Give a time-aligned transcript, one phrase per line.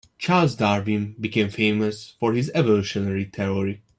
[0.17, 3.83] Charles Darwin became famous for his evolutionary theory.